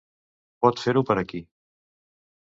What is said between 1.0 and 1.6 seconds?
per aquí.